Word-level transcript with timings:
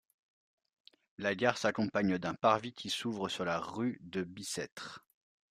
La 1.19 1.35
gare 1.35 1.59
s’accompagne 1.59 2.17
d’un 2.17 2.33
parvis 2.33 2.73
qui 2.73 2.89
s’ouvre 2.89 3.29
sur 3.29 3.45
la 3.45 3.59
rue 3.59 3.99
de 4.01 4.23
Bicêtre. 4.23 5.05